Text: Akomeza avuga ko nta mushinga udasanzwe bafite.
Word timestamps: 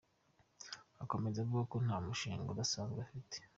Akomeza 1.03 1.37
avuga 1.41 1.63
ko 1.71 1.75
nta 1.85 1.97
mushinga 2.05 2.51
udasanzwe 2.53 2.95
bafite. 3.03 3.35